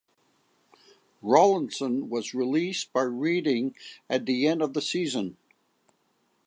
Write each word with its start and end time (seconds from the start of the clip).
Rollinson 1.21 2.09
was 2.09 2.33
released 2.33 2.91
by 2.91 3.03
Reading 3.03 3.75
at 4.09 4.25
the 4.25 4.47
end 4.47 4.63
of 4.63 4.73
the 4.73 4.81
season. 4.81 5.37